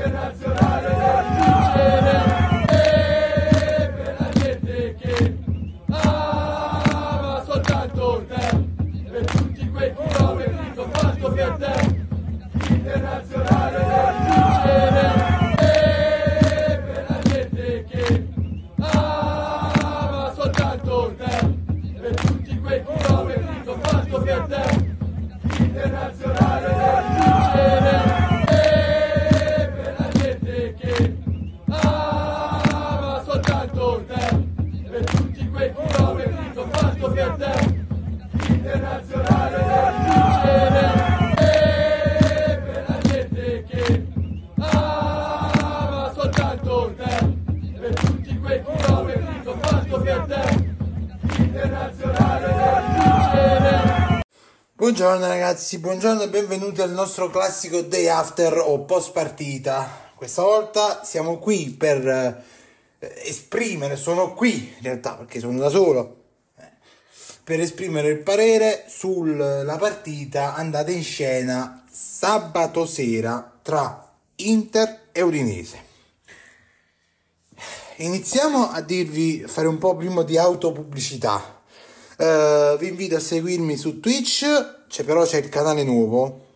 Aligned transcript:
Internacional. 0.00 0.49
Buongiorno 54.90 55.28
ragazzi, 55.28 55.78
buongiorno 55.78 56.22
e 56.22 56.28
benvenuti 56.28 56.82
al 56.82 56.90
nostro 56.90 57.30
classico 57.30 57.80
day 57.80 58.08
after 58.08 58.58
o 58.58 58.80
post 58.80 59.12
partita. 59.12 60.10
Questa 60.16 60.42
volta 60.42 61.04
siamo 61.04 61.38
qui 61.38 61.70
per 61.70 62.04
eh, 62.08 63.22
esprimere, 63.24 63.94
sono 63.94 64.34
qui 64.34 64.74
in 64.78 64.82
realtà 64.82 65.14
perché 65.14 65.38
sono 65.38 65.56
da 65.58 65.68
solo, 65.68 66.16
eh, 66.58 66.64
per 67.44 67.60
esprimere 67.60 68.08
il 68.08 68.18
parere 68.18 68.84
sulla 68.88 69.76
partita 69.78 70.56
andata 70.56 70.90
in 70.90 71.04
scena 71.04 71.84
sabato 71.88 72.84
sera 72.84 73.58
tra 73.62 74.12
Inter 74.34 75.02
e 75.12 75.22
Udinese. 75.22 75.84
Iniziamo 77.98 78.70
a 78.72 78.80
dirvi, 78.80 79.44
fare 79.46 79.68
un 79.68 79.78
po' 79.78 79.94
prima 79.94 80.24
di 80.24 80.36
autopubblicità. 80.36 81.58
Eh, 82.16 82.76
vi 82.80 82.88
invito 82.88 83.14
a 83.14 83.20
seguirmi 83.20 83.76
su 83.76 84.00
Twitch, 84.00 84.78
c'è 84.90 85.04
però 85.04 85.24
c'è 85.24 85.38
il 85.38 85.48
canale 85.48 85.84
nuovo, 85.84 86.46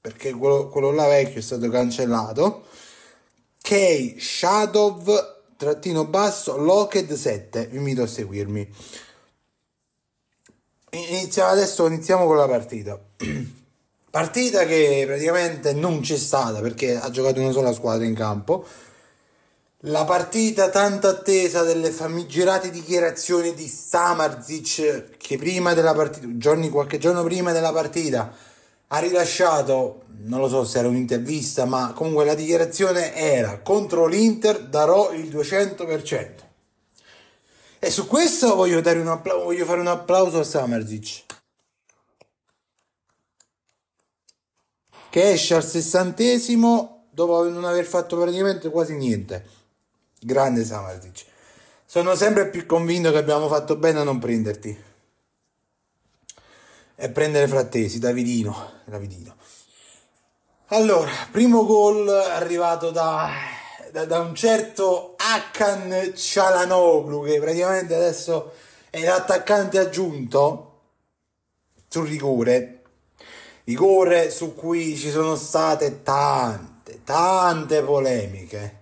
perché 0.00 0.32
quello, 0.32 0.66
quello 0.66 0.90
là 0.90 1.06
vecchio 1.06 1.38
è 1.38 1.42
stato 1.42 1.68
cancellato, 1.68 2.64
che 3.62 4.14
è 4.16 4.20
Shadow 4.20 5.00
trattino 5.56 6.04
basso 6.04 6.56
Locked 6.56 7.12
7, 7.12 7.66
vi 7.66 7.76
invito 7.76 8.02
a 8.02 8.08
seguirmi. 8.08 8.68
Iniziamo 10.90 11.50
adesso, 11.50 11.86
iniziamo 11.86 12.26
con 12.26 12.36
la 12.36 12.48
partita. 12.48 12.98
Partita 14.10 14.64
che 14.64 15.04
praticamente 15.06 15.72
non 15.72 16.00
c'è 16.00 16.16
stata 16.16 16.60
perché 16.60 16.96
ha 16.96 17.10
giocato 17.10 17.40
una 17.40 17.52
sola 17.52 17.72
squadra 17.72 18.04
in 18.04 18.14
campo. 18.14 18.66
La 19.82 20.04
partita 20.04 20.70
tanto 20.70 21.06
attesa 21.06 21.62
delle 21.62 21.92
famigerate 21.92 22.68
dichiarazioni 22.68 23.54
di 23.54 23.68
Samarzic 23.68 25.16
che 25.16 25.38
prima 25.38 25.72
della 25.72 25.94
partita, 25.94 26.26
giorni, 26.32 26.68
qualche 26.68 26.98
giorno 26.98 27.22
prima 27.22 27.52
della 27.52 27.70
partita, 27.70 28.34
ha 28.88 28.98
rilasciato, 28.98 30.02
non 30.24 30.40
lo 30.40 30.48
so 30.48 30.64
se 30.64 30.80
era 30.80 30.88
un'intervista, 30.88 31.64
ma 31.64 31.92
comunque 31.92 32.24
la 32.24 32.34
dichiarazione 32.34 33.14
era 33.14 33.60
contro 33.60 34.06
l'Inter 34.06 34.64
darò 34.64 35.12
il 35.12 35.28
200%. 35.28 36.30
E 37.78 37.90
su 37.92 38.08
questo 38.08 38.56
voglio, 38.56 38.80
dare 38.80 38.98
un 38.98 39.06
appla- 39.06 39.36
voglio 39.36 39.64
fare 39.64 39.78
un 39.78 39.86
applauso 39.86 40.40
a 40.40 40.44
Samarzic. 40.44 41.22
Che 45.08 45.30
esce 45.30 45.54
al 45.54 45.64
sessantesimo 45.64 47.06
dopo 47.12 47.48
non 47.48 47.64
aver 47.64 47.84
fatto 47.84 48.16
praticamente 48.16 48.70
quasi 48.70 48.96
niente. 48.96 49.57
Grande 50.28 50.62
Samarzic. 50.62 51.24
Sono 51.86 52.14
sempre 52.14 52.50
più 52.50 52.66
convinto 52.66 53.10
che 53.10 53.16
abbiamo 53.16 53.48
fatto 53.48 53.76
bene 53.76 54.00
a 54.00 54.02
non 54.02 54.18
prenderti. 54.18 54.84
E 56.96 57.08
prendere 57.08 57.48
Frattesi, 57.48 57.98
Davidino. 57.98 58.72
Davidino. 58.84 59.34
Allora, 60.66 61.10
primo 61.30 61.64
gol 61.64 62.06
arrivato 62.10 62.90
da, 62.90 63.30
da, 63.90 64.04
da 64.04 64.18
un 64.18 64.34
certo 64.34 65.16
Akan 65.16 66.12
Cialanoglu 66.14 67.24
che 67.24 67.40
praticamente 67.40 67.94
adesso 67.94 68.52
è 68.90 69.02
l'attaccante 69.02 69.78
aggiunto 69.78 70.80
sul 71.88 72.06
rigore. 72.06 72.82
Rigore 73.64 74.30
su 74.30 74.54
cui 74.54 74.94
ci 74.94 75.08
sono 75.08 75.36
state 75.36 76.02
tante, 76.02 77.00
tante 77.02 77.82
polemiche 77.82 78.77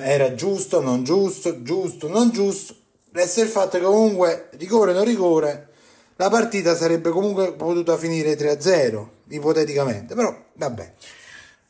era 0.00 0.34
giusto, 0.34 0.80
non 0.80 1.04
giusto, 1.04 1.62
giusto, 1.62 2.08
non 2.08 2.30
giusto. 2.30 2.74
Resta 3.12 3.42
il 3.42 3.48
fatto 3.48 3.78
che 3.78 3.84
comunque, 3.84 4.48
rigore 4.52 4.92
o 4.92 4.94
non 4.94 5.04
rigore, 5.04 5.68
la 6.16 6.30
partita 6.30 6.74
sarebbe 6.74 7.10
comunque 7.10 7.52
potuta 7.52 7.96
finire 7.96 8.36
3-0, 8.36 9.06
ipoteticamente, 9.28 10.14
però 10.14 10.34
vabbè. 10.54 10.92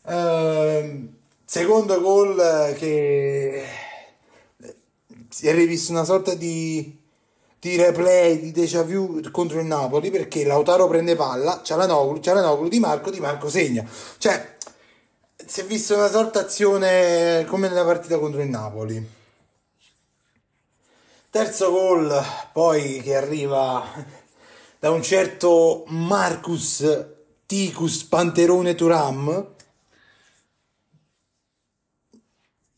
Ehm, 0.06 1.15
secondo 1.44 2.00
gol 2.00 2.75
che 2.76 3.65
si 5.28 5.48
è 5.48 5.54
rivisto 5.54 5.92
una 5.92 6.04
sorta 6.04 6.34
di, 6.34 6.98
di 7.59 7.76
replay, 7.76 8.41
di 8.41 8.53
déjà 8.53 8.82
vu 8.82 9.21
contro 9.31 9.59
il 9.59 9.66
Napoli, 9.66 10.10
perché 10.10 10.44
Lautaro 10.44 10.87
prende 10.88 11.16
palla, 11.16 11.62
Cialanoglu, 11.62 12.21
Cialanoglu, 12.21 12.69
Di 12.69 12.78
Marco, 12.78 13.10
Di 13.10 13.21
Marco 13.21 13.48
segna. 13.48 13.84
Cioè, 14.19 14.51
si 15.47 15.60
è 15.60 15.64
vista 15.64 15.94
una 15.94 16.08
sorta 16.08 16.41
azione 16.41 17.44
come 17.48 17.69
nella 17.69 17.84
partita 17.84 18.19
contro 18.19 18.42
il 18.42 18.48
Napoli. 18.48 19.20
Terzo 21.30 21.70
gol, 21.70 22.22
poi 22.53 23.00
che 23.00 23.16
arriva 23.16 23.84
da 24.78 24.91
un 24.91 25.03
certo 25.03 25.84
Marcus 25.88 26.84
Ticus 27.47 28.04
Panterone 28.04 28.75
Turam. 28.75 29.54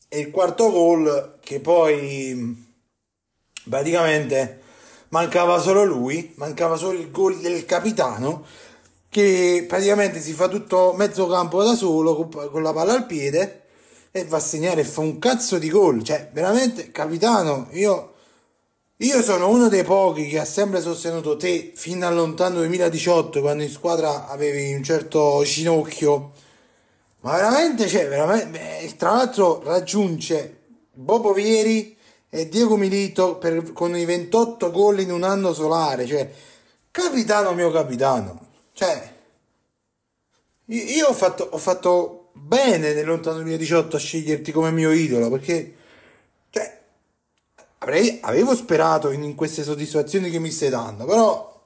E 0.08 0.19
il 0.20 0.31
quarto 0.31 0.70
gol 0.70 1.38
che 1.41 1.60
poi 1.60 2.64
praticamente 3.69 4.62
mancava 5.08 5.58
solo 5.58 5.84
lui, 5.84 6.32
mancava 6.36 6.76
solo 6.76 6.98
il 6.98 7.10
gol 7.10 7.38
del 7.41 7.64
capitano 7.64 8.46
che 9.14 9.64
praticamente 9.69 10.20
si 10.20 10.32
fa 10.32 10.48
tutto 10.48 10.92
mezzo 10.97 11.28
campo 11.28 11.62
da 11.62 11.76
solo 11.76 12.28
con 12.50 12.64
la 12.64 12.72
palla 12.72 12.94
al 12.94 13.06
piede 13.06 13.62
e 14.10 14.25
va 14.25 14.38
a 14.38 14.41
segnare 14.41 14.80
e 14.80 14.84
fa 14.84 15.02
un 15.02 15.20
cazzo 15.20 15.56
di 15.58 15.70
gol. 15.70 16.02
Cioè, 16.02 16.30
veramente, 16.32 16.91
capitano, 16.91 17.69
io, 17.70 18.14
io 18.97 19.22
sono 19.22 19.48
uno 19.50 19.69
dei 19.69 19.84
pochi 19.84 20.26
che 20.26 20.41
ha 20.41 20.44
sempre 20.44 20.80
sostenuto 20.80 21.36
te 21.36 21.70
fino 21.76 22.08
al 22.08 22.16
lontano 22.16 22.56
2018 22.56 23.41
quando 23.41 23.62
in 23.62 23.70
squadra 23.70 24.26
avevi 24.26 24.75
un 24.75 24.82
certo 24.82 25.42
ginocchio. 25.44 26.32
Ma 27.20 27.36
veramente, 27.36 27.86
cioè, 27.86 28.08
veramente, 28.08 28.96
tra 28.96 29.12
l'altro 29.12 29.62
raggiunge 29.62 30.62
Bobo 30.92 31.32
Vieri 31.32 31.96
e 32.28 32.48
Diego 32.48 32.76
Milito 32.76 33.36
per, 33.36 33.72
con 33.72 33.96
i 33.96 34.04
28 34.04 34.72
gol 34.72 34.99
in 34.99 35.12
un 35.12 35.22
anno 35.22 35.52
solare. 35.52 36.05
Cioè, 36.05 36.28
capitano 36.90 37.52
mio 37.52 37.70
capitano. 37.70 38.44
Cioè, 38.75 39.15
io 40.67 41.06
ho 41.06 41.12
fatto, 41.12 41.44
ho 41.44 41.59
fatto 41.59 42.31
bene 42.32 42.93
nel 42.93 43.06
lontano 43.06 43.37
2018 43.37 43.94
a 43.94 43.99
sceglierti 44.00 44.50
come 44.50 44.73
mio 44.73 44.91
idolo 44.91 45.31
perché 45.31 45.76
cioè, 46.50 46.81
avrei, 47.79 48.19
avevo 48.23 48.56
sperato 48.56 49.12
in, 49.12 49.23
in 49.23 49.37
queste 49.37 49.62
soddisfazioni 49.62 50.29
che 50.29 50.41
mi 50.41 50.50
stai 50.50 50.71
dando, 50.71 51.05
però 51.05 51.65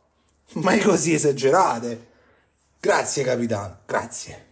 mai 0.61 0.81
così 0.81 1.15
esagerate. 1.15 2.07
Grazie 2.79 3.25
capitano, 3.25 3.79
grazie. 3.87 4.47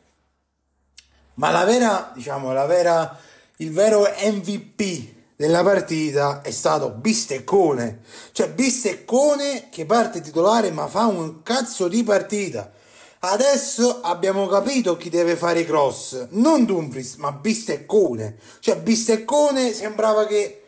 Ma 1.35 1.51
la 1.51 1.65
vera, 1.65 2.11
diciamo, 2.15 2.55
la 2.55 2.65
vera, 2.65 3.21
il 3.57 3.71
vero 3.71 4.01
MVP 4.03 5.15
della 5.37 5.63
partita 5.63 6.41
è 6.41 6.51
stato 6.51 6.91
Bisteccone. 6.91 8.01
Cioè 8.33 8.51
Bisteccone 8.51 9.69
che 9.71 9.85
parte 9.85 10.21
titolare 10.21 10.71
ma 10.71 10.87
fa 10.87 11.07
un 11.07 11.43
cazzo 11.43 11.89
di 11.89 12.03
partita. 12.03 12.73
Adesso 13.19 14.01
abbiamo 14.03 14.47
capito 14.47 14.97
chi 14.97 15.11
deve 15.11 15.37
fare 15.37 15.61
i 15.61 15.67
cross, 15.67 16.29
non 16.31 16.65
Dumfries, 16.65 17.17
ma 17.17 17.33
Bisteccone. 17.33 18.37
Cioè 18.61 18.77
Bisteccone 18.79 19.73
sembrava 19.73 20.27
che 20.27 20.63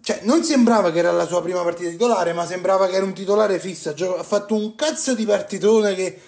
cioè 0.00 0.20
non 0.24 0.44
sembrava 0.44 0.92
che 0.92 0.98
era 0.98 1.12
la 1.12 1.26
sua 1.26 1.40
prima 1.40 1.62
partita 1.62 1.88
titolare, 1.88 2.34
ma 2.34 2.44
sembrava 2.44 2.86
che 2.88 2.96
era 2.96 3.04
un 3.04 3.14
titolare 3.14 3.58
fisso. 3.58 3.90
Ha 3.90 4.22
fatto 4.22 4.54
un 4.54 4.74
cazzo 4.74 5.14
di 5.14 5.24
partitone 5.24 5.94
che 5.94 6.20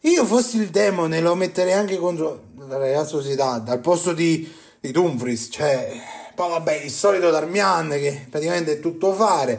io 0.00 0.24
fossi 0.24 0.58
il 0.58 0.68
demone 0.68 1.20
lo 1.20 1.34
metterei 1.34 1.72
anche 1.72 1.96
contro 1.96 2.44
la 2.68 2.78
Real 2.78 3.06
Società 3.06 3.62
al 3.66 3.80
posto 3.80 4.12
di, 4.12 4.48
di 4.78 4.92
Dumfries, 4.92 5.48
cioè, 5.50 6.00
poi 6.36 6.50
vabbè, 6.50 6.74
il 6.82 6.90
solito 6.90 7.30
Darmian 7.30 7.88
che 7.88 8.26
praticamente 8.28 8.72
è 8.72 8.80
tutto 8.80 9.14
fare. 9.14 9.58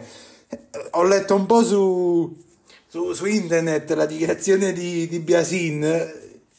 Ho 0.92 1.04
letto 1.04 1.34
un 1.34 1.48
po' 1.48 1.64
su, 1.64 2.44
su, 2.88 3.14
su 3.14 3.26
internet 3.26 3.92
la 3.94 4.06
dichiarazione 4.06 4.72
di, 4.74 5.08
di 5.08 5.20
Biasin, 5.20 6.14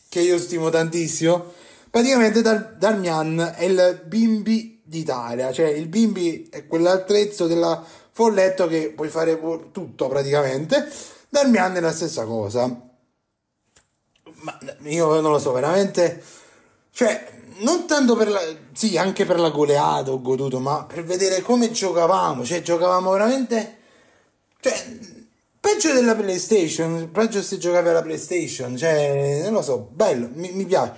che 0.09 0.21
io 0.21 0.39
stimo 0.39 0.71
tantissimo. 0.71 1.53
Praticamente 1.89 2.43
Dar, 2.43 2.75
Darmian 2.77 3.55
è 3.57 3.65
il 3.65 4.03
bimbi 4.05 4.83
d'Italia, 4.83 5.53
cioè 5.53 5.69
il 5.69 5.87
bimbi 5.87 6.49
è 6.51 6.67
quell'attrezzo 6.67 7.47
della 7.47 7.83
folletto 8.11 8.67
che 8.67 8.91
puoi 8.91 9.09
fare 9.09 9.41
tutto 9.71 10.09
praticamente. 10.09 10.91
Darmian 11.29 11.77
è 11.77 11.81
la 11.81 11.93
stessa 11.93 12.25
cosa. 12.25 12.67
Ma 14.41 14.59
io 14.83 15.21
non 15.21 15.31
lo 15.31 15.39
so, 15.39 15.53
veramente. 15.53 16.21
Cioè, 16.99 17.31
non 17.59 17.87
tanto 17.87 18.17
per 18.17 18.29
la. 18.29 18.41
Sì, 18.73 18.99
anche 18.99 19.25
per 19.25 19.39
la 19.39 19.51
goleata 19.51 20.11
ho 20.11 20.21
goduto, 20.21 20.59
ma 20.59 20.83
per 20.85 21.05
vedere 21.05 21.43
come 21.43 21.71
giocavamo. 21.71 22.45
Cioè, 22.45 22.61
giocavamo 22.61 23.13
veramente. 23.13 23.77
Cioè, 24.59 24.99
peggio 25.61 25.93
della 25.93 26.17
PlayStation. 26.17 27.09
Peggio 27.13 27.41
se 27.41 27.57
giocavi 27.59 27.91
alla 27.91 28.03
PlayStation. 28.03 28.77
Cioè, 28.77 29.43
non 29.45 29.53
lo 29.53 29.63
so, 29.63 29.91
bello, 29.93 30.29
mi, 30.33 30.51
mi 30.51 30.67
piace. 30.67 30.93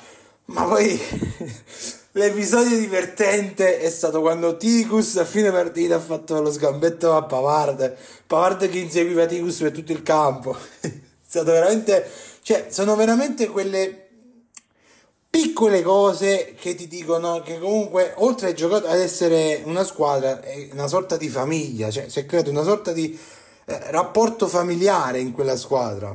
Ma 0.47 0.65
poi. 0.65 0.99
L'episodio 2.13 2.79
divertente 2.79 3.79
è 3.79 3.91
stato 3.91 4.23
quando 4.23 4.57
Ticus 4.57 5.19
a 5.19 5.27
fine 5.27 5.51
partita 5.51 5.97
ha 5.97 6.01
fatto 6.01 6.41
lo 6.41 6.51
sgambetto 6.51 7.15
a 7.15 7.25
Pavard. 7.25 7.95
Pavard 8.27 8.71
che 8.71 8.79
inseguiva 8.79 9.27
Ticus 9.27 9.59
per 9.59 9.73
tutto 9.73 9.93
il 9.93 10.03
campo. 10.03 10.57
è 10.81 10.91
stato 11.27 11.53
veramente. 11.53 12.11
Cioè, 12.41 12.69
sono 12.71 12.97
veramente 12.97 13.49
quelle 13.49 14.09
piccole 15.31 15.81
cose 15.83 16.55
che 16.59 16.75
ti 16.75 16.89
dicono 16.89 17.41
che 17.41 17.61
comunque 17.61 18.15
oltre 18.17 18.49
a 18.49 18.53
giocare 18.53 18.89
ad 18.89 18.99
essere 18.99 19.63
una 19.65 19.85
squadra 19.85 20.41
è 20.41 20.69
una 20.73 20.89
sorta 20.89 21.17
di 21.17 21.29
famiglia, 21.29 21.89
cioè 21.91 22.09
si 22.09 22.19
è 22.19 22.27
creato 22.27 22.51
una 22.51 22.65
sorta 22.65 22.93
di 22.93 23.19
eh, 23.65 23.91
rapporto 23.91 24.49
familiare 24.49 25.21
in 25.21 25.33
quella 25.33 25.57
squadra. 25.57 26.15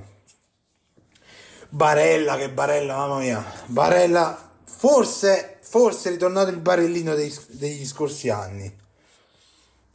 Barella, 1.69 2.37
che 2.37 2.49
Barella, 2.49 2.95
mamma 2.95 3.19
mia, 3.19 3.43
Barella, 3.65 4.51
forse, 4.63 5.57
forse 5.61 6.09
è 6.09 6.11
ritornato 6.11 6.49
il 6.49 6.59
barellino 6.59 7.15
dei, 7.15 7.33
degli 7.47 7.85
scorsi 7.85 8.29
anni, 8.29 8.73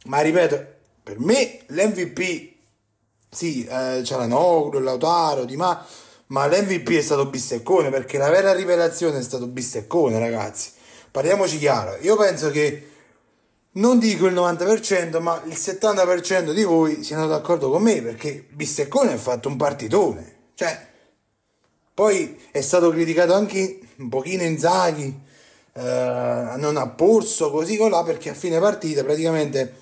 ma 0.05 0.19
ripeto, 0.21 0.65
per 1.03 1.19
me 1.19 1.61
l'MVP, 1.67 2.53
sì, 3.29 3.65
eh, 3.65 4.01
c'era 4.03 4.25
Noglu, 4.25 4.79
Lautaro, 4.79 5.45
Di 5.45 5.55
Ma 5.55 5.83
ma 6.31 6.47
l'MVP 6.47 6.91
è 6.91 7.01
stato 7.01 7.25
Bisteccone 7.25 7.89
perché 7.89 8.17
la 8.17 8.29
vera 8.29 8.53
rivelazione 8.53 9.19
è 9.19 9.21
stato 9.21 9.47
Bisteccone, 9.47 10.17
ragazzi. 10.17 10.71
Parliamoci 11.11 11.57
chiaro. 11.57 11.97
Io 12.01 12.15
penso 12.15 12.49
che 12.51 12.87
non 13.73 13.99
dico 13.99 14.27
il 14.27 14.33
90%, 14.33 15.21
ma 15.21 15.41
il 15.45 15.53
70% 15.53 16.53
di 16.53 16.63
voi 16.63 17.03
siano 17.03 17.27
d'accordo 17.27 17.69
con 17.69 17.81
me 17.81 18.01
perché 18.01 18.45
Bisteccone 18.49 19.13
ha 19.13 19.17
fatto 19.17 19.49
un 19.49 19.57
partitone. 19.57 20.35
Cioè, 20.53 20.87
poi 21.93 22.39
è 22.51 22.61
stato 22.61 22.89
criticato 22.91 23.33
anche 23.33 23.79
un 23.97 24.07
pochino 24.07 24.43
Inzaghi, 24.43 25.13
eh, 25.73 26.53
non 26.55 26.77
ha 26.77 26.87
porso 26.87 27.51
così 27.51 27.75
con 27.75 27.91
là 27.91 28.03
perché 28.03 28.29
a 28.29 28.33
fine 28.33 28.57
partita 28.59 29.03
praticamente 29.03 29.73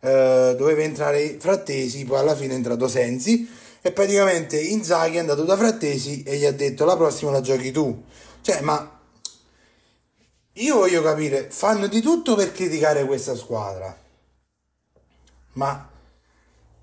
eh, 0.00 0.54
doveva 0.56 0.80
entrare 0.80 1.36
Frattesi, 1.38 2.04
poi 2.06 2.18
alla 2.18 2.34
fine 2.34 2.54
è 2.54 2.56
entrato 2.56 2.88
Sensi 2.88 3.60
e 3.82 3.90
praticamente 3.90 4.58
Inzaghi 4.58 5.16
è 5.16 5.20
andato 5.20 5.42
da 5.42 5.56
Frattesi 5.56 6.22
e 6.22 6.36
gli 6.36 6.44
ha 6.44 6.52
detto 6.52 6.84
la 6.84 6.96
prossima 6.96 7.32
la 7.32 7.40
giochi 7.40 7.72
tu. 7.72 8.04
Cioè, 8.40 8.60
ma 8.60 9.00
io 10.52 10.76
voglio 10.76 11.02
capire, 11.02 11.48
fanno 11.50 11.88
di 11.88 12.00
tutto 12.00 12.36
per 12.36 12.52
criticare 12.52 13.04
questa 13.04 13.34
squadra. 13.34 13.94
Ma 15.54 15.90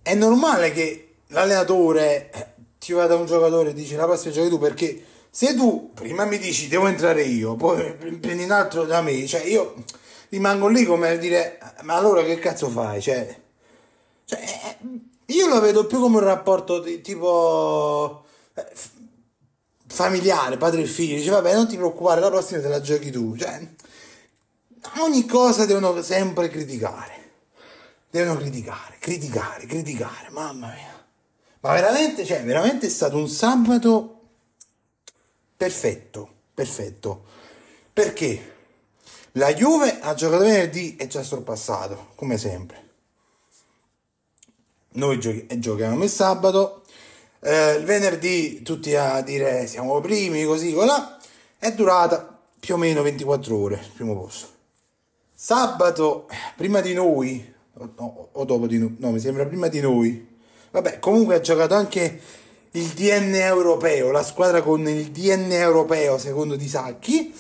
è 0.02 0.14
normale 0.14 0.72
che 0.72 1.16
l'allenatore 1.28 2.32
eh, 2.32 2.48
ti 2.78 2.92
va 2.92 3.06
da 3.06 3.16
un 3.16 3.26
giocatore 3.26 3.70
e 3.70 3.74
dice 3.74 3.96
la 3.96 4.06
prossima 4.06 4.34
giochi 4.34 4.50
tu 4.50 4.60
perché 4.60 5.04
se 5.30 5.56
tu 5.56 5.92
prima 5.94 6.26
mi 6.26 6.38
dici 6.38 6.68
devo 6.68 6.88
entrare 6.88 7.24
io, 7.24 7.56
poi 7.56 7.94
prendi 7.96 8.44
un 8.44 8.52
altro 8.52 8.84
da 8.86 9.02
me, 9.02 9.26
cioè 9.26 9.44
io 9.44 9.76
rimango 10.30 10.68
lì 10.68 10.84
come 10.84 11.10
a 11.10 11.18
dire 11.18 11.60
ma 11.84 11.96
allora 11.96 12.24
che 12.24 12.40
cazzo 12.40 12.70
fai? 12.70 13.02
Cioè, 13.02 13.40
cioè 14.26 14.78
io 15.30 15.48
lo 15.48 15.60
vedo 15.60 15.86
più 15.86 16.00
come 16.00 16.18
un 16.18 16.24
rapporto 16.24 16.80
di, 16.80 17.02
tipo 17.02 18.26
eh, 18.54 18.66
familiare, 19.88 20.58
padre 20.58 20.82
e 20.82 20.86
figlio. 20.86 21.16
Dice, 21.16 21.30
vabbè, 21.30 21.54
non 21.54 21.68
ti 21.68 21.76
preoccupare, 21.76 22.22
la 22.22 22.30
prossima 22.30 22.62
te 22.62 22.68
la 22.68 22.82
giochi 22.82 23.12
tu. 23.12 23.36
Cioè, 23.38 23.60
ogni 25.00 25.26
cosa 25.26 25.66
devono 25.66 26.02
sempre 26.02 26.50
criticare. 26.50 27.18
Devono 28.10 28.40
criticare, 28.40 28.98
criticare, 29.00 29.66
criticare. 29.68 30.30
Mamma 30.30 30.68
mia. 30.68 31.06
Ma 31.62 31.74
veramente, 31.74 32.26
cioè, 32.26 32.44
veramente 32.44 32.88
è 32.88 32.90
stato 32.90 33.18
un 33.18 33.28
sabato 33.28 34.22
perfetto, 35.56 36.30
perfetto. 36.56 37.24
Perché? 37.94 38.56
La 39.34 39.54
Juve 39.54 40.00
ha 40.00 40.16
giocato 40.16 40.44
venerdì 40.44 40.96
e 40.96 41.08
ci 41.08 41.18
ha 41.18 41.24
sorpassato, 41.24 42.14
come 42.16 42.38
sempre 42.38 42.88
noi 44.94 45.20
giochi- 45.20 45.48
giochiamo 45.60 46.04
il 46.04 46.10
sabato, 46.10 46.84
eh, 47.42 47.76
il 47.76 47.86
venerdì 47.86 48.62
tutti 48.62 48.96
a 48.96 49.22
dire 49.22 49.68
siamo 49.68 50.00
primi, 50.02 50.44
così, 50.46 50.74
là, 50.74 51.18
è 51.58 51.72
durata 51.74 52.40
più 52.60 52.76
o 52.76 52.78
meno 52.78 53.02
24 53.02 53.58
ore 53.58 53.76
il 53.76 53.92
primo 53.94 54.16
posto. 54.16 54.48
Sabato, 55.34 56.28
prima 56.56 56.82
di 56.82 56.94
noi, 56.94 57.54
o, 57.74 58.30
o 58.32 58.46
dopo 58.46 58.68
di 58.68 58.78
noi, 58.78 58.96
no, 59.00 59.12
mi 59.12 59.20
sembra 59.20 59.46
prima 59.46 59.68
di 59.68 59.80
noi, 59.80 60.28
vabbè, 60.72 61.00
comunque 61.00 61.36
ha 61.36 61.40
giocato 61.40 61.76
anche 61.76 62.20
il 62.72 62.88
DN 62.88 63.34
europeo, 63.36 64.12
la 64.12 64.24
squadra 64.24 64.62
con 64.62 64.88
il 64.88 65.10
DN 65.12 65.52
europeo 65.52 66.18
secondo 66.18 66.56
Di 66.56 66.68
Sacchi, 66.68 67.34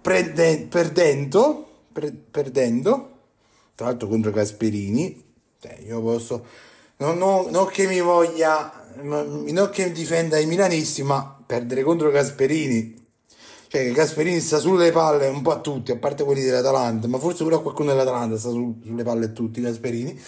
prende, 0.00 0.66
perdendo, 0.68 1.66
per, 1.92 2.12
perdendo, 2.12 3.10
tra 3.74 3.86
l'altro 3.86 4.08
contro 4.08 4.30
Gasperini, 4.30 5.24
cioè 5.60 5.78
io 5.84 6.00
posso 6.02 6.44
non, 7.02 7.18
non, 7.18 7.50
non 7.50 7.66
che 7.66 7.88
mi 7.88 8.00
voglia, 8.00 8.86
non 9.02 9.68
che 9.72 9.90
difenda 9.90 10.38
i 10.38 10.46
milanisti, 10.46 11.02
ma 11.02 11.42
perdere 11.44 11.82
contro 11.82 12.10
Gasperini. 12.10 13.00
Cioè, 13.66 13.90
Gasperini 13.90 14.38
sta 14.38 14.58
sulle 14.58 14.92
palle 14.92 15.26
un 15.26 15.42
po' 15.42 15.50
a 15.50 15.58
tutti, 15.60 15.90
a 15.90 15.96
parte 15.96 16.22
quelli 16.22 16.42
dell'Atalanta, 16.42 17.08
ma 17.08 17.18
forse 17.18 17.42
pure 17.42 17.56
a 17.56 17.58
qualcuno 17.58 17.90
dell'Atalanta 17.90 18.38
sta 18.38 18.50
su, 18.50 18.80
sulle 18.84 19.02
palle 19.02 19.26
a 19.26 19.28
tutti 19.30 19.60
Gasperini. 19.60 20.20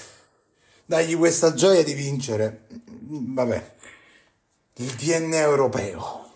Dagli 0.87 1.17
questa 1.17 1.55
gioia 1.55 1.85
di 1.85 1.95
vincere. 1.95 2.67
Vabbè, 3.07 3.73
il 4.77 4.91
DNA 4.95 5.39
europeo. 5.39 6.31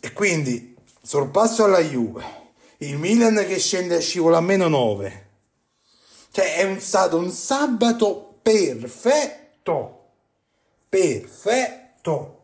E 0.00 0.12
quindi, 0.12 0.74
sorpasso 1.02 1.64
alla 1.64 1.80
Juve. 1.80 2.42
Il 2.78 2.96
Milan 2.96 3.44
che 3.46 3.58
scende 3.58 3.96
a 3.96 4.00
scivola 4.00 4.38
a 4.38 4.40
meno 4.40 4.68
9. 4.68 5.28
Cioè, 6.30 6.56
è 6.56 6.64
un, 6.64 6.80
stato 6.80 7.18
un 7.18 7.30
sabato 7.30 8.38
perfetto. 8.40 9.43
Perfetto. 10.88 12.42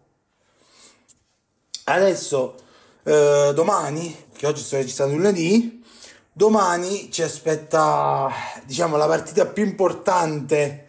Adesso, 1.85 2.55
eh, 3.03 3.53
domani, 3.55 4.17
che 4.33 4.47
oggi 4.47 4.63
sto 4.63 4.77
registrando 4.77 5.17
lunedì, 5.17 5.85
domani 6.33 7.13
ci 7.13 7.23
aspetta, 7.23 8.31
diciamo, 8.65 8.97
la 8.97 9.07
partita 9.07 9.45
più 9.47 9.65
importante 9.65 10.89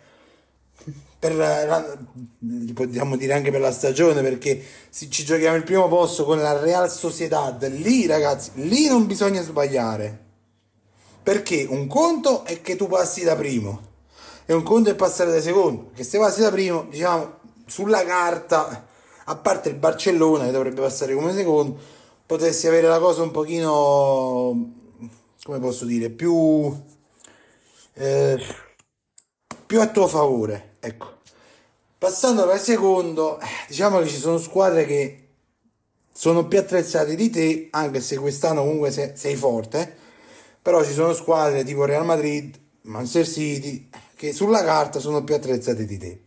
per 1.19 1.35
la, 1.35 1.97
possiamo 2.73 3.17
dire 3.17 3.33
anche 3.33 3.51
per 3.51 3.59
la 3.59 3.71
stagione 3.71 4.23
perché 4.23 4.63
ci 4.89 5.23
giochiamo 5.23 5.55
il 5.55 5.63
primo 5.63 5.87
posto 5.87 6.23
con 6.23 6.39
la 6.39 6.57
Real 6.57 6.89
Sociedad 6.89 7.63
lì 7.67 8.07
ragazzi 8.07 8.51
lì 8.55 8.87
non 8.87 9.05
bisogna 9.05 9.41
sbagliare. 9.41 10.29
Perché 11.21 11.67
un 11.69 11.85
conto 11.87 12.45
è 12.45 12.61
che 12.61 12.75
tu 12.75 12.87
passi 12.87 13.23
da 13.23 13.35
primo 13.35 13.89
e 14.45 14.53
un 14.53 14.63
conto 14.63 14.89
è 14.89 14.95
passare 14.95 15.31
da 15.31 15.41
secondo, 15.41 15.91
che 15.93 16.03
se 16.03 16.17
passi 16.17 16.41
da 16.41 16.51
primo, 16.51 16.85
diciamo, 16.89 17.39
sulla 17.65 18.03
carta, 18.03 18.87
a 19.25 19.35
parte 19.35 19.69
il 19.69 19.75
Barcellona 19.75 20.45
che 20.45 20.51
dovrebbe 20.51 20.81
passare 20.81 21.13
come 21.13 21.33
secondo, 21.33 21.77
potresti 22.25 22.67
avere 22.67 22.87
la 22.87 22.99
cosa 22.99 23.21
un 23.23 23.31
pochino, 23.31 24.73
come 25.43 25.59
posso 25.59 25.85
dire, 25.85 26.09
più, 26.09 26.75
eh, 27.93 28.41
più 29.65 29.81
a 29.81 29.87
tuo 29.87 30.07
favore, 30.07 30.75
ecco. 30.79 31.19
Passando 31.97 32.47
per 32.47 32.59
secondo, 32.59 33.39
eh, 33.39 33.45
diciamo 33.67 33.99
che 33.99 34.07
ci 34.07 34.17
sono 34.17 34.37
squadre 34.37 34.85
che 34.85 35.27
sono 36.11 36.47
più 36.47 36.59
attrezzate 36.59 37.15
di 37.15 37.29
te, 37.29 37.67
anche 37.71 38.01
se 38.01 38.17
quest'anno 38.17 38.61
comunque 38.61 38.91
sei, 38.91 39.11
sei 39.15 39.35
forte, 39.35 39.97
però 40.61 40.83
ci 40.83 40.93
sono 40.93 41.13
squadre 41.13 41.63
tipo 41.63 41.85
Real 41.85 42.05
Madrid, 42.05 42.59
Manchester 42.83 43.27
City, 43.27 43.89
che 44.21 44.33
sulla 44.33 44.63
carta 44.63 44.99
sono 44.99 45.23
più 45.23 45.33
attrezzati 45.33 45.83
di 45.83 45.97
te, 45.97 46.21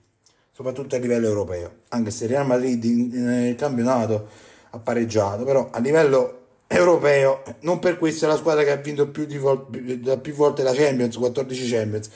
soprattutto 0.50 0.96
a 0.96 0.98
livello 0.98 1.28
europeo, 1.28 1.82
anche 1.90 2.10
se 2.10 2.26
Real 2.26 2.44
Madrid 2.44 2.82
nel 3.12 3.54
campionato 3.54 4.28
ha 4.70 4.78
pareggiato, 4.80 5.44
però 5.44 5.70
a 5.70 5.78
livello 5.78 6.40
europeo. 6.66 7.44
Non 7.60 7.78
per 7.78 7.96
questo 7.96 8.24
è 8.24 8.28
la 8.28 8.36
squadra 8.36 8.64
che 8.64 8.72
ha 8.72 8.76
vinto 8.78 9.06
più, 9.10 9.26
di 9.26 9.38
vol- 9.38 10.18
più 10.20 10.34
volte 10.34 10.64
la 10.64 10.72
Champions, 10.72 11.16
14 11.16 11.70
Champions. 11.70 12.10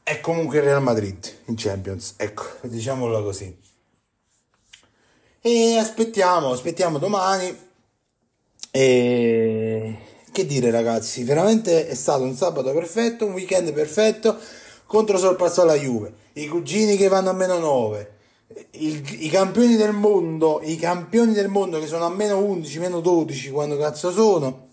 È 0.00 0.20
comunque 0.20 0.58
il 0.58 0.62
Real 0.62 0.80
Madrid 0.80 1.28
in 1.46 1.56
Champions, 1.56 2.14
ecco, 2.16 2.44
diciamolo 2.60 3.20
così. 3.20 3.58
E 5.40 5.76
aspettiamo, 5.76 6.52
aspettiamo 6.52 6.98
domani. 6.98 7.70
E 8.70 9.98
che 10.32 10.46
dire 10.46 10.70
ragazzi, 10.70 11.22
veramente 11.22 11.86
è 11.86 11.94
stato 11.94 12.22
un 12.22 12.34
sabato 12.34 12.72
perfetto, 12.72 13.26
un 13.26 13.32
weekend 13.32 13.72
perfetto 13.72 14.36
contro 14.86 15.16
sorpassò 15.16 15.64
la 15.64 15.74
Juve, 15.74 16.12
i 16.34 16.46
cugini 16.48 16.96
che 16.96 17.08
vanno 17.08 17.30
a 17.30 17.32
meno 17.32 17.58
9, 17.58 18.12
il, 18.72 19.24
i 19.24 19.28
campioni 19.28 19.76
del 19.76 19.92
mondo, 19.92 20.60
i 20.62 20.76
campioni 20.76 21.32
del 21.32 21.48
mondo 21.48 21.78
che 21.78 21.86
sono 21.86 22.04
a 22.04 22.10
meno 22.10 22.38
11, 22.38 22.78
meno 22.78 23.00
12, 23.00 23.50
quando 23.50 23.78
cazzo 23.78 24.10
sono, 24.10 24.68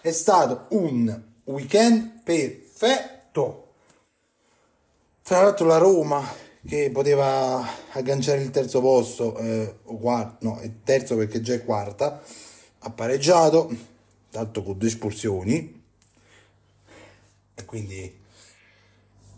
è 0.00 0.10
stato 0.10 0.66
un 0.70 1.22
weekend 1.44 2.22
perfetto. 2.24 3.64
Tra 5.22 5.42
l'altro 5.42 5.66
la 5.66 5.78
Roma 5.78 6.24
che 6.66 6.90
poteva 6.92 7.64
agganciare 7.92 8.40
il 8.40 8.50
terzo 8.50 8.80
posto, 8.80 9.36
eh, 9.36 9.76
o 9.84 9.96
quarto, 9.96 10.46
no, 10.46 10.58
è 10.58 10.70
terzo 10.82 11.16
perché 11.16 11.40
già 11.40 11.54
è 11.54 11.64
quarta, 11.64 12.20
ha 12.80 12.90
pareggiato, 12.90 13.70
tanto 14.36 14.62
con 14.62 14.76
due 14.76 14.88
espulsioni, 14.88 15.82
e 17.54 17.64
quindi 17.64 18.24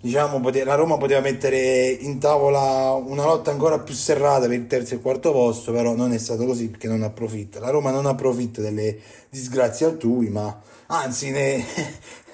diciamo 0.00 0.40
la 0.64 0.75
Roma 0.75 0.97
poteva 0.97 1.21
mettere 1.21 1.88
in 1.90 2.19
tavola 2.19 2.90
una 2.93 3.25
lotta 3.25 3.52
ancora 3.52 3.78
più 3.78 3.95
serrata 3.95 4.47
per 4.47 4.52
il 4.52 4.67
terzo 4.67 4.95
e 4.95 4.97
il 4.97 5.02
quarto 5.02 5.31
posto, 5.31 5.71
però 5.71 5.95
non 5.95 6.12
è 6.12 6.19
stato 6.19 6.45
così 6.45 6.69
perché 6.69 6.88
non 6.88 7.02
approfitta. 7.02 7.61
La 7.61 7.71
Roma 7.71 7.93
non 7.93 8.07
approfitta 8.07 8.61
delle 8.61 8.99
disgrazie 9.31 9.87
altrui, 9.87 10.31
ma 10.31 10.61
anzi 10.87 11.31
ne, 11.31 11.64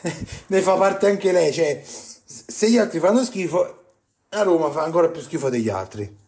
ne 0.47 0.61
fa 0.63 0.75
parte 0.77 1.07
anche 1.07 1.33
lei, 1.33 1.53
cioè 1.53 1.83
se 1.85 2.71
gli 2.71 2.79
altri 2.79 2.99
fanno 2.99 3.25
schifo, 3.25 3.83
la 4.31 4.43
Roma 4.43 4.71
fa 4.71 4.85
ancora 4.85 5.09
più 5.09 5.21
schifo 5.21 5.51
degli 5.51 5.69
altri. 5.69 6.23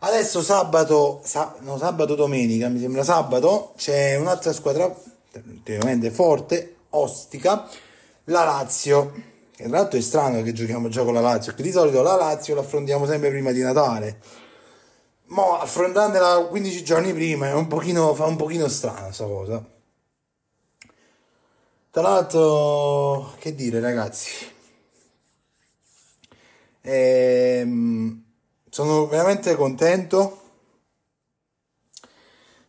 Adesso 0.00 0.42
sabato, 0.42 1.20
sa, 1.24 1.56
no, 1.60 1.76
sabato 1.76 2.14
domenica, 2.14 2.68
mi 2.68 2.78
sembra 2.78 3.02
sabato, 3.02 3.74
c'è 3.76 4.16
un'altra 4.16 4.52
squadra 4.52 4.94
relativamente 5.32 6.10
forte, 6.10 6.76
ostica, 6.90 7.68
la 8.24 8.44
Lazio 8.44 9.36
che 9.58 9.64
tra 9.66 9.78
l'altro 9.78 9.98
è 9.98 10.02
strano 10.02 10.40
che 10.44 10.52
giochiamo 10.52 10.88
già 10.88 11.02
con 11.02 11.14
la 11.14 11.20
Lazio, 11.20 11.50
perché 11.50 11.64
di 11.64 11.72
solito 11.72 12.00
la 12.00 12.14
Lazio 12.14 12.54
la 12.54 12.60
affrontiamo 12.60 13.06
sempre 13.06 13.28
prima 13.30 13.50
di 13.50 13.60
Natale. 13.60 14.20
Ma 15.30 15.58
affrontandola 15.58 16.46
15 16.46 16.84
giorni 16.84 17.12
prima 17.12 17.52
un 17.56 17.66
pochino, 17.66 18.14
fa 18.14 18.26
un 18.26 18.36
pochino 18.36 18.68
strana 18.68 19.06
questa 19.06 19.24
cosa. 19.24 19.68
Tra 21.90 22.02
l'altro, 22.02 23.32
che 23.40 23.56
dire 23.56 23.80
ragazzi, 23.80 24.30
ehm, 26.82 28.22
sono 28.70 29.08
veramente 29.08 29.56
contento 29.56 30.47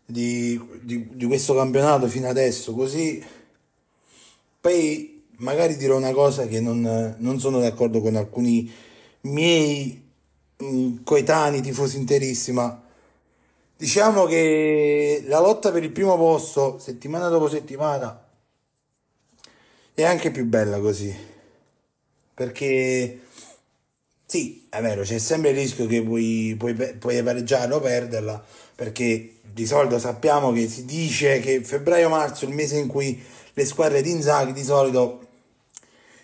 di, 0.09 0.59
di, 0.81 1.07
di 1.13 1.25
questo 1.25 1.53
campionato 1.53 2.07
fino 2.07 2.27
adesso, 2.27 2.73
così 2.73 3.23
poi 4.59 5.23
magari 5.37 5.77
dirò 5.77 5.97
una 5.97 6.11
cosa 6.11 6.47
che 6.47 6.59
non, 6.59 7.15
non 7.17 7.39
sono 7.39 7.59
d'accordo 7.59 8.01
con 8.01 8.15
alcuni 8.15 8.71
miei 9.21 10.03
mm, 10.63 10.97
coetanei 11.03 11.61
tifosi 11.61 11.97
interissimi, 11.97 12.57
ma 12.57 12.83
diciamo 13.77 14.25
che 14.25 15.23
la 15.27 15.39
lotta 15.39 15.71
per 15.71 15.83
il 15.83 15.91
primo 15.91 16.17
posto, 16.17 16.79
settimana 16.79 17.27
dopo 17.29 17.47
settimana, 17.47 18.27
è 19.93 20.03
anche 20.03 20.31
più 20.31 20.45
bella 20.45 20.79
così. 20.79 21.15
Perché 22.33 23.19
sì, 24.29 24.67
è 24.69 24.79
vero, 24.79 25.01
c'è 25.01 25.17
sempre 25.17 25.49
il 25.49 25.55
rischio 25.55 25.87
che 25.87 26.03
puoi, 26.03 26.53
puoi, 26.55 26.75
puoi 26.75 27.23
pareggiare 27.23 27.73
o 27.73 27.79
perderla, 27.79 28.39
perché 28.75 29.37
di 29.41 29.65
solito 29.65 29.97
sappiamo 29.97 30.51
che 30.51 30.67
si 30.67 30.85
dice 30.85 31.39
che 31.39 31.63
febbraio-marzo 31.63 32.45
è 32.45 32.47
il 32.47 32.53
mese 32.53 32.77
in 32.77 32.85
cui 32.85 33.19
le 33.51 33.65
squadre 33.65 34.03
di 34.03 34.11
Inzaghi 34.11 34.53
di 34.53 34.63
solito 34.63 35.25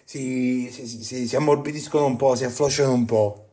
si, 0.03 0.69
si, 0.71 0.85
si, 0.85 1.27
si 1.27 1.35
ammorbidiscono 1.35 2.05
un 2.05 2.15
po', 2.15 2.35
si 2.35 2.43
afflosciano 2.43 2.93
un 2.93 3.05
po'. 3.05 3.47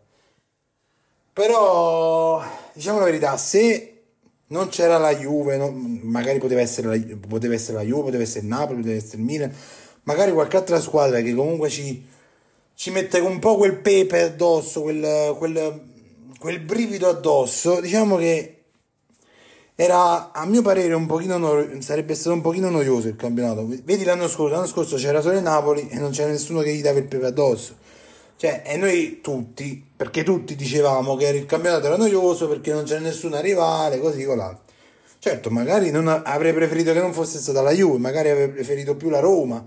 Però, 1.33 2.45
diciamo 2.75 2.99
la 2.99 3.07
verità, 3.07 3.39
se 3.39 4.03
non 4.49 4.69
c'era 4.69 4.99
la 4.99 5.17
Juve, 5.17 5.57
no, 5.57 5.71
magari 5.71 6.39
poteva 6.39 6.61
essere, 6.61 6.89
la, 6.89 7.17
poteva 7.27 7.55
essere 7.55 7.79
la 7.79 7.85
Juve, 7.85 8.03
poteva 8.03 8.23
essere 8.23 8.41
il 8.41 8.49
Napoli, 8.49 8.83
poteva 8.83 8.99
essere 8.99 9.17
il 9.17 9.25
Milan, 9.25 9.55
magari 10.03 10.31
qualche 10.31 10.59
altra 10.59 10.79
squadra 10.79 11.23
che 11.23 11.33
comunque 11.33 11.71
ci, 11.71 12.05
ci 12.75 12.91
mette 12.91 13.19
un 13.19 13.39
po' 13.39 13.57
quel 13.57 13.77
pepe 13.77 14.23
addosso, 14.23 14.83
quel, 14.83 15.35
quel, 15.39 15.83
quel 16.39 16.61
brivido 16.61 17.09
addosso, 17.09 17.81
diciamo 17.81 18.17
che 18.17 18.57
era 19.75 20.33
a 20.33 20.45
mio 20.45 20.63
parere 20.63 20.95
un 20.95 21.07
pochino 21.07 21.39
no... 21.39 21.67
sarebbe 21.81 22.15
stato 22.15 22.35
un 22.35 22.43
pochino 22.43 22.69
noioso 22.69 23.09
il 23.09 23.17
campionato. 23.17 23.67
Vedi 23.67 24.05
l'anno 24.05 24.29
scorso, 24.29 24.55
l'anno 24.55 24.67
scorso 24.67 24.97
c'era 24.97 25.21
solo 25.21 25.37
il 25.37 25.43
Napoli 25.43 25.89
e 25.89 25.99
non 25.99 26.11
c'era 26.11 26.31
nessuno 26.31 26.61
che 26.61 26.73
gli 26.73 26.83
dava 26.83 26.99
il 26.99 27.07
pepe 27.07 27.27
addosso. 27.27 27.77
Cioè, 28.37 28.63
e 28.65 28.77
noi 28.77 29.21
tutti, 29.21 29.85
perché 29.97 30.25
tutti 30.25 30.57
dicevamo 30.57 31.17
che 31.17 31.29
il 31.29 31.47
campionato 31.47 31.87
era 31.87 31.97
noioso 31.97 32.49
perché 32.49 32.73
non 32.73 32.85
c'era 32.85 33.01
nessuna 33.01 33.41
rivale, 33.41 33.99
così 33.99 34.25
colà. 34.25 34.59
Certo, 35.19 35.51
magari 35.51 35.93
non 35.93 36.09
avrei 36.09 36.53
preferito 36.53 36.93
che 36.93 36.99
non 36.99 37.13
fosse 37.13 37.39
stata 37.39 37.63
la 37.63 37.71
Juve, 37.71 37.99
magari 37.99 38.31
avrei 38.31 38.49
preferito 38.49 38.97
più 38.97 39.09
la 39.09 39.21
Roma, 39.21 39.65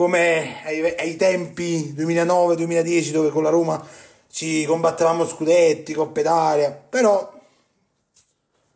come 0.00 0.64
ai, 0.64 0.94
ai 0.96 1.16
tempi 1.16 1.92
2009-2010 1.94 3.10
dove 3.10 3.28
con 3.28 3.42
la 3.42 3.50
Roma 3.50 3.86
ci 4.30 4.64
combattevamo 4.64 5.26
scudetti, 5.26 5.92
Coppe 5.92 6.22
d'Aria, 6.22 6.70
però 6.70 7.38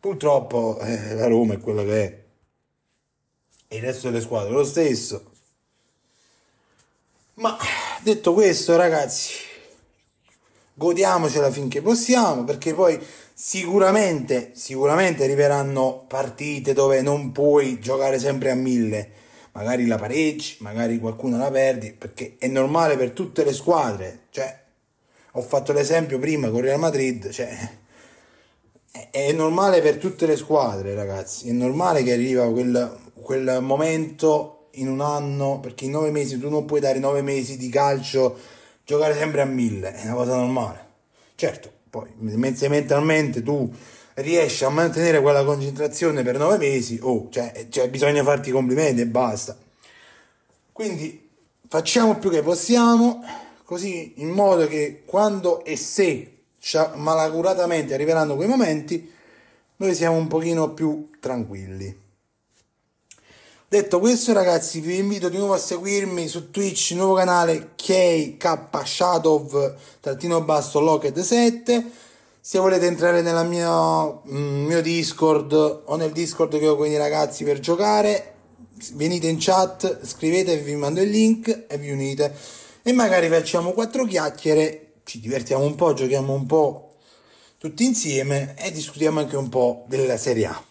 Purtroppo 0.04 0.78
eh, 0.80 1.14
la 1.14 1.26
Roma 1.28 1.54
è 1.54 1.60
quella 1.60 1.82
che 1.82 2.04
è. 2.04 2.22
E 3.68 3.76
il 3.76 3.82
resto 3.82 4.10
delle 4.10 4.20
squadre 4.20 4.52
lo 4.52 4.62
stesso. 4.62 5.30
Ma 7.36 7.56
detto 8.02 8.34
questo, 8.34 8.76
ragazzi, 8.76 9.32
godiamocela 10.74 11.50
finché 11.50 11.80
possiamo, 11.80 12.44
perché 12.44 12.74
poi 12.74 13.02
sicuramente, 13.32 14.50
sicuramente 14.54 15.24
arriveranno 15.24 16.04
partite 16.06 16.74
dove 16.74 17.00
non 17.00 17.32
puoi 17.32 17.80
giocare 17.80 18.18
sempre 18.18 18.50
a 18.50 18.54
mille. 18.54 19.22
Magari 19.54 19.86
la 19.86 19.96
pareggi, 19.96 20.56
magari 20.60 20.98
qualcuno 20.98 21.38
la 21.38 21.50
perdi, 21.50 21.92
perché 21.92 22.36
è 22.38 22.48
normale 22.48 22.96
per 22.96 23.10
tutte 23.10 23.44
le 23.44 23.52
squadre. 23.52 24.26
Cioè, 24.30 24.62
ho 25.32 25.42
fatto 25.42 25.72
l'esempio 25.72 26.18
prima 26.18 26.50
con 26.50 26.60
Real 26.60 26.78
Madrid, 26.78 27.30
cioè 27.30 27.82
è 29.10 29.32
normale 29.32 29.80
per 29.80 29.96
tutte 29.96 30.26
le 30.26 30.36
squadre, 30.36 30.94
ragazzi. 30.94 31.48
È 31.48 31.52
normale 31.52 32.02
che 32.02 32.12
arriva 32.12 32.50
quel, 32.50 32.96
quel 33.14 33.58
momento 33.60 34.68
in 34.72 34.88
un 34.88 35.00
anno, 35.00 35.60
perché 35.60 35.84
in 35.84 35.92
nove 35.92 36.10
mesi 36.10 36.38
tu 36.38 36.48
non 36.48 36.64
puoi 36.64 36.80
dare 36.80 36.98
nove 36.98 37.22
mesi 37.22 37.56
di 37.56 37.68
calcio, 37.68 38.36
giocare 38.84 39.14
sempre 39.14 39.40
a 39.40 39.44
mille, 39.44 39.94
è 39.94 40.04
una 40.04 40.14
cosa 40.14 40.36
normale. 40.36 40.86
Certo, 41.34 41.70
poi 41.90 42.08
mentalmente 42.18 43.42
tu 43.42 43.72
riesci 44.14 44.64
a 44.64 44.68
mantenere 44.68 45.20
quella 45.20 45.44
concentrazione 45.44 46.22
per 46.22 46.38
nove 46.38 46.58
mesi, 46.58 46.98
oh, 47.02 47.28
cioè, 47.30 47.66
cioè 47.68 47.88
bisogna 47.88 48.22
farti 48.22 48.50
complimenti 48.50 49.00
e 49.00 49.06
basta. 49.06 49.56
Quindi 50.72 51.28
facciamo 51.68 52.18
più 52.18 52.30
che 52.30 52.42
possiamo, 52.42 53.22
così 53.64 54.14
in 54.16 54.30
modo 54.30 54.66
che 54.66 55.02
quando 55.04 55.64
e 55.64 55.76
se 55.76 56.30
malacuratamente 56.94 57.94
arriveranno 57.94 58.36
quei 58.36 58.48
momenti, 58.48 59.12
noi 59.76 59.94
siamo 59.94 60.16
un 60.16 60.28
pochino 60.28 60.72
più 60.72 61.10
tranquilli. 61.20 62.02
Detto 63.66 63.98
questo, 63.98 64.32
ragazzi, 64.32 64.78
vi 64.78 64.98
invito 64.98 65.28
di 65.28 65.36
nuovo 65.36 65.54
a 65.54 65.58
seguirmi 65.58 66.28
su 66.28 66.52
Twitch, 66.52 66.92
nuovo 66.92 67.14
canale 67.14 67.70
KK 67.74 68.68
Shadow 68.84 69.74
trattino 69.98 70.40
basso 70.42 70.78
Locked 70.78 71.18
7. 71.18 71.90
Se 72.46 72.58
volete 72.58 72.84
entrare 72.84 73.22
nel 73.22 73.46
mio, 73.46 74.20
mm, 74.28 74.66
mio 74.66 74.82
Discord 74.82 75.82
o 75.86 75.96
nel 75.96 76.12
Discord 76.12 76.58
che 76.58 76.68
ho 76.68 76.76
con 76.76 76.86
i 76.86 76.98
ragazzi 76.98 77.42
per 77.42 77.58
giocare, 77.58 78.34
venite 78.92 79.28
in 79.28 79.38
chat, 79.40 80.04
scrivete, 80.04 80.58
vi 80.58 80.74
mando 80.74 81.00
il 81.00 81.08
link 81.08 81.64
e 81.66 81.78
vi 81.78 81.90
unite. 81.90 82.36
E 82.82 82.92
magari 82.92 83.30
facciamo 83.30 83.72
quattro 83.72 84.04
chiacchiere 84.04 84.96
ci 85.04 85.20
divertiamo 85.20 85.64
un 85.64 85.74
po', 85.74 85.94
giochiamo 85.94 86.34
un 86.34 86.44
po' 86.44 86.96
tutti 87.56 87.82
insieme 87.82 88.54
e 88.58 88.70
discutiamo 88.70 89.20
anche 89.20 89.36
un 89.36 89.48
po' 89.48 89.86
della 89.88 90.18
Serie 90.18 90.44
A. 90.44 90.64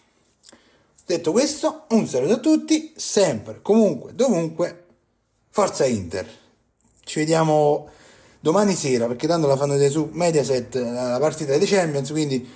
Detto 1.04 1.32
questo, 1.32 1.86
un 1.88 2.06
saluto 2.06 2.34
a 2.34 2.38
tutti, 2.38 2.92
sempre, 2.94 3.58
comunque, 3.62 4.14
dovunque, 4.14 4.84
forza 5.50 5.84
Inter. 5.86 6.24
Ci 7.02 7.18
vediamo 7.18 7.88
domani 8.44 8.74
sera, 8.74 9.06
perché 9.06 9.26
tanto 9.26 9.46
la 9.46 9.56
fanno 9.56 9.72
vedere 9.72 9.88
su 9.88 10.10
Mediaset 10.12 10.74
la 10.74 11.16
partita 11.18 11.56
dei 11.56 11.66
Champions, 11.66 12.10
quindi 12.10 12.46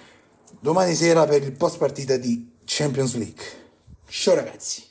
domani 0.61 0.95
sera 0.95 1.25
per 1.25 1.43
il 1.43 1.53
post 1.53 1.79
partita 1.79 2.19
di 2.19 2.57
Champions 2.67 3.15
League. 3.15 3.43
Ciao 4.07 4.35
ragazzi. 4.35 4.85